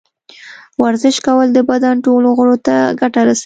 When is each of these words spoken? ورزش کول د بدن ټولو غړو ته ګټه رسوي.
ورزش 0.83 1.15
کول 1.27 1.47
د 1.53 1.59
بدن 1.69 1.95
ټولو 2.05 2.27
غړو 2.37 2.55
ته 2.65 2.75
ګټه 3.01 3.21
رسوي. 3.27 3.39